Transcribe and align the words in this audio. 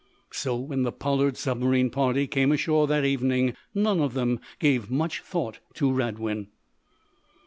So, 0.31 0.55
when 0.55 0.81
the 0.81 0.91
Pollard 0.91 1.37
submarine 1.37 1.91
party 1.91 2.25
came 2.25 2.51
ashore 2.51 2.87
that 2.87 3.05
evening, 3.05 3.55
none 3.75 4.01
of 4.01 4.15
them 4.15 4.39
gave 4.57 4.89
much 4.89 5.21
thought 5.21 5.59
to 5.75 5.91
Radwin. 5.91 6.47